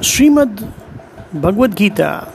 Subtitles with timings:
[0.00, 0.72] Srimad
[1.34, 2.32] Bhagavad Gita,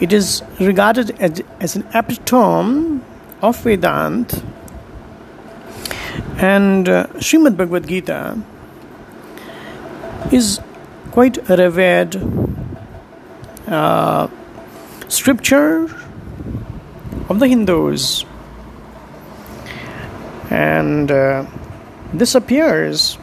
[0.00, 3.00] it is regarded as, as an epitome
[3.40, 4.42] of Vedanta,
[6.38, 8.36] and uh, Srimad Bhagavad Gita
[10.32, 10.58] is
[11.12, 12.16] quite a revered
[13.68, 14.26] uh,
[15.06, 15.84] scripture
[17.28, 18.24] of the Hindus,
[20.50, 21.46] and uh,
[22.12, 23.18] this appears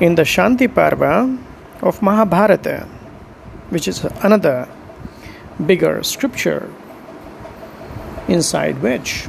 [0.00, 1.44] in the Shanti Parva
[1.86, 2.86] of Mahabharata,
[3.70, 4.68] which is another
[5.64, 6.70] bigger scripture
[8.28, 9.28] inside which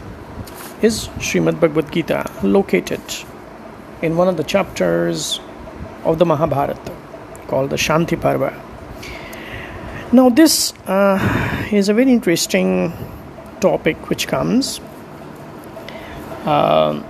[0.82, 3.02] is Srimad Bhagavad Gita located
[4.02, 5.40] in one of the chapters
[6.04, 6.92] of the Mahabharata
[7.48, 8.54] called the Shanti Parva.
[10.12, 12.94] Now, this uh, is a very interesting
[13.60, 14.80] topic which comes.
[16.46, 17.02] Uh,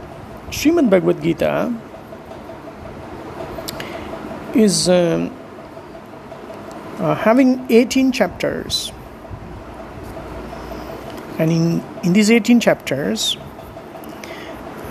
[0.49, 1.73] Srimad Bhagavad Gita
[4.55, 5.36] is um,
[6.99, 8.91] uh, having 18 chapters.
[11.39, 13.37] And in, in these 18 chapters,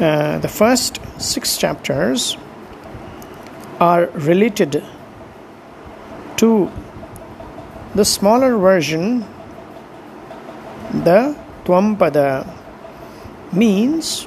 [0.01, 2.37] uh, the first six chapters
[3.81, 4.85] are related
[6.37, 6.71] to
[7.95, 9.25] the smaller version,
[10.93, 12.47] the Twampada,
[13.53, 14.27] means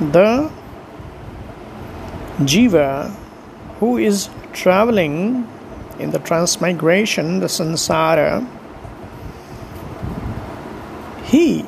[0.00, 0.50] the
[2.40, 3.10] Jiva
[3.78, 5.46] who is traveling
[5.98, 8.46] in the transmigration, the samsara,
[11.24, 11.64] he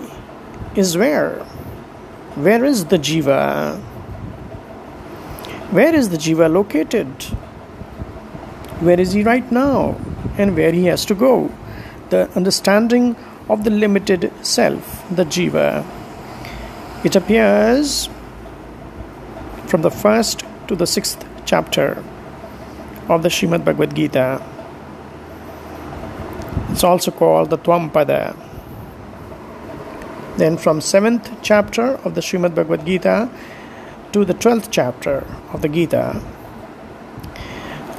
[0.74, 1.40] is where?
[2.34, 3.80] Where is the jiva?
[5.70, 7.08] Where is the jiva located?
[8.80, 9.98] Where is he right now?
[10.38, 11.52] And where he has to go?
[12.10, 13.16] The understanding
[13.48, 15.84] of the limited self, the jiva.
[17.04, 18.08] It appears
[19.66, 22.02] from the first to the sixth chapter
[23.08, 24.42] of the Srimad Bhagavad Gita.
[26.70, 28.36] It's also called the Twampada.
[30.36, 33.30] Then, from 7th chapter of the Srimad Bhagavad Gita
[34.12, 36.20] to the 12th chapter of the Gita,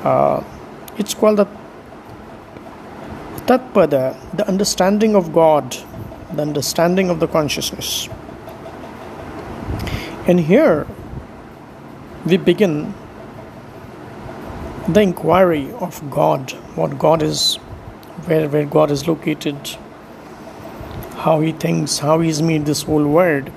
[0.03, 0.43] uh,
[0.97, 1.47] it's called the
[3.47, 5.75] Tatpada, the understanding of God,
[6.33, 8.09] the understanding of the consciousness.
[10.27, 10.85] And here
[12.25, 12.93] we begin
[14.87, 17.55] the inquiry of God, what God is,
[18.25, 19.57] where, where God is located,
[21.17, 23.51] how He thinks, how He's made this whole world.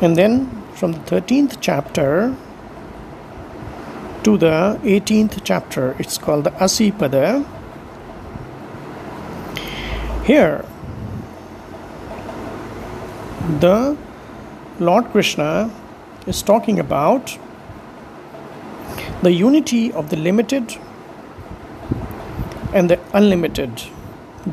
[0.00, 2.34] And then from the 13th chapter
[4.24, 7.46] to the 18th chapter, it's called the Asipada.
[10.24, 10.64] Here,
[13.60, 13.96] the
[14.78, 15.70] Lord Krishna
[16.26, 17.36] is talking about
[19.22, 20.76] the unity of the limited
[22.74, 23.82] and the unlimited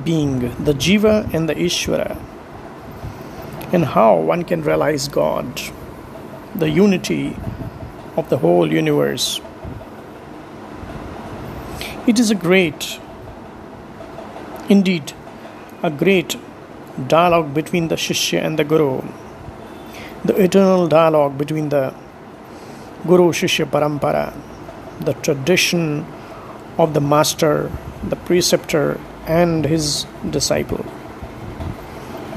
[0.04, 2.16] being, the Jiva and the Ishvara,
[3.74, 5.60] and how one can realize God,
[6.54, 7.36] the unity
[8.16, 9.42] of the whole universe.
[12.06, 13.00] It is a great,
[14.70, 15.14] indeed,
[15.82, 16.36] a great
[17.08, 19.02] dialogue between the Shishya and the Guru,
[20.24, 21.92] the eternal dialogue between the
[23.08, 24.32] Guru Shishya Parampara
[25.00, 26.06] the tradition
[26.78, 27.72] of the master,
[28.04, 30.86] the preceptor, and his disciple.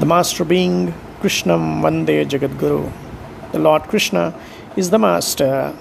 [0.00, 2.90] The master being Krishna Vande Jagadguru.
[3.52, 4.34] The Lord Krishna
[4.76, 5.74] is the master,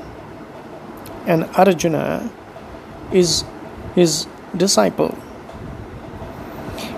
[1.26, 2.30] and Arjuna
[3.12, 3.44] is
[3.96, 5.18] his disciple.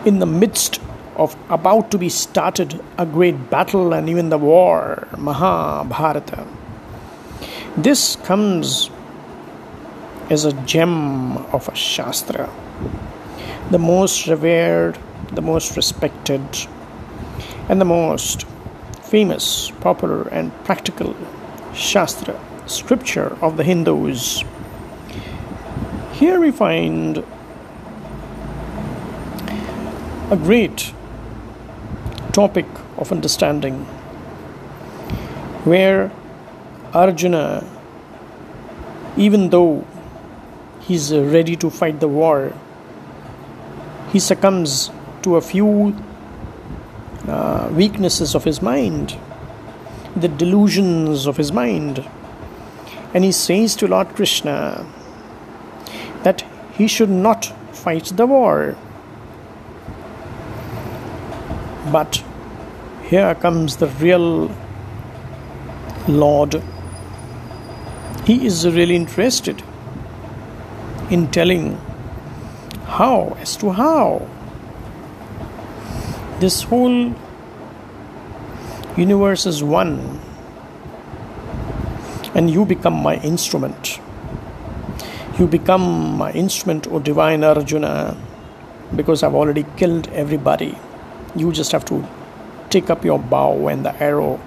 [0.05, 0.81] In the midst
[1.15, 6.45] of about to be started a great battle and even the war, Mahabharata.
[7.77, 8.89] This comes
[10.29, 12.49] is a gem of a Shastra,
[13.71, 14.97] the most revered,
[15.33, 16.41] the most respected,
[17.69, 18.45] and the most
[19.03, 21.15] famous, popular, and practical
[21.73, 24.43] Shastra, scripture of the Hindus.
[26.13, 27.23] Here we find
[30.31, 30.93] a great
[32.31, 32.65] topic
[32.97, 33.85] of understanding
[35.65, 36.11] where
[36.93, 37.63] Arjuna,
[39.17, 39.85] even though
[40.87, 42.53] he's uh, ready to fight the war.
[44.11, 44.91] He succumbs
[45.23, 45.95] to a few
[47.27, 49.17] uh, weaknesses of his mind,
[50.15, 52.07] the delusions of his mind.
[53.13, 54.85] And he says to Lord Krishna
[56.23, 57.45] that he should not
[57.75, 58.77] fight the war.
[61.91, 62.23] But
[63.03, 64.55] here comes the real
[66.07, 66.61] Lord
[68.25, 69.61] he is really interested
[71.09, 71.77] in telling
[72.85, 74.27] how, as to how
[76.39, 77.13] this whole
[78.97, 80.19] universe is one
[82.35, 83.99] and you become my instrument.
[85.39, 88.17] You become my instrument, O divine Arjuna,
[88.95, 90.77] because I've already killed everybody.
[91.35, 92.07] You just have to
[92.69, 94.39] take up your bow and the arrow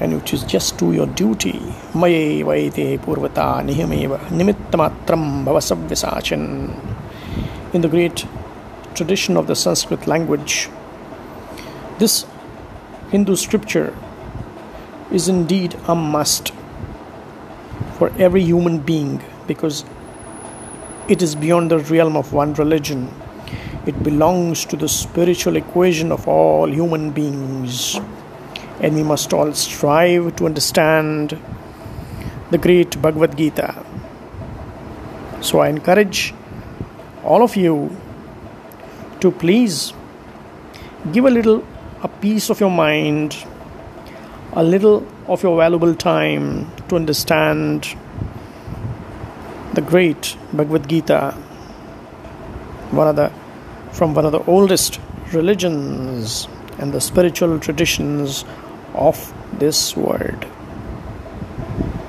[0.00, 1.60] and which is just do your duty.
[1.94, 6.44] Maye vaite purvata nihimeva nimittamatram bhavasavvisachan.
[7.74, 8.26] In the great
[8.94, 10.68] tradition of the Sanskrit language,
[11.98, 12.26] this
[13.10, 13.96] Hindu scripture
[15.10, 16.52] is indeed a must
[17.98, 19.84] for every human being because
[21.08, 23.12] it is beyond the realm of one religion.
[23.86, 27.98] It belongs to the spiritual equation of all human beings.
[28.80, 31.38] And we must all strive to understand
[32.50, 33.84] the great Bhagavad Gita.
[35.40, 36.34] So I encourage
[37.24, 37.96] all of you
[39.20, 39.92] to please
[41.12, 41.66] give a little
[42.02, 43.36] a piece of your mind,
[44.52, 47.96] a little of your valuable time to understand
[49.74, 51.32] the great Bhagavad Gita,
[52.90, 53.32] one of the
[53.92, 55.00] from one of the oldest
[55.32, 56.46] religions
[56.78, 58.44] and the spiritual traditions
[58.94, 60.44] of this world.